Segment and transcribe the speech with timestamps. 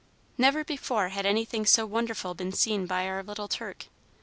[0.35, 3.85] Never before had anything so wonderful been seen by our little Turk.